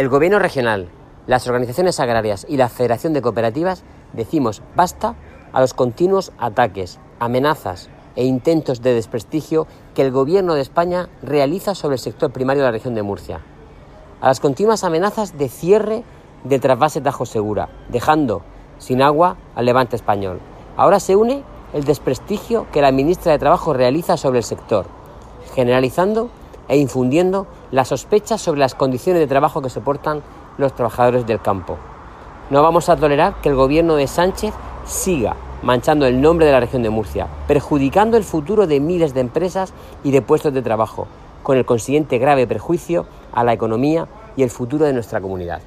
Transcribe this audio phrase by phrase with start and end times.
[0.00, 0.88] El Gobierno regional,
[1.26, 3.84] las organizaciones agrarias y la Federación de Cooperativas
[4.14, 5.14] decimos basta
[5.52, 11.74] a los continuos ataques, amenazas e intentos de desprestigio que el Gobierno de España realiza
[11.74, 13.42] sobre el sector primario de la región de Murcia.
[14.22, 16.02] A las continuas amenazas de cierre
[16.44, 18.40] del trasvase Tajo Segura, dejando
[18.78, 20.40] sin agua al levante español.
[20.78, 21.44] Ahora se une
[21.74, 24.86] el desprestigio que la ministra de Trabajo realiza sobre el sector,
[25.54, 26.30] generalizando
[26.68, 30.22] e infundiendo las sospechas sobre las condiciones de trabajo que soportan
[30.58, 31.76] los trabajadores del campo.
[32.50, 34.54] No vamos a tolerar que el gobierno de Sánchez
[34.84, 39.20] siga manchando el nombre de la región de Murcia, perjudicando el futuro de miles de
[39.20, 39.72] empresas
[40.02, 41.06] y de puestos de trabajo,
[41.42, 45.60] con el consiguiente grave perjuicio a la economía y el futuro de nuestra comunidad.